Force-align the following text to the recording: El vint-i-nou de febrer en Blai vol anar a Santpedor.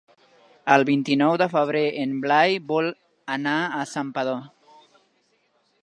El 0.75 0.85
vint-i-nou 0.89 1.33
de 1.41 1.47
febrer 1.51 1.83
en 2.05 2.15
Blai 2.25 2.57
vol 2.73 2.91
anar 3.37 3.57
a 3.83 3.87
Santpedor. 3.95 4.45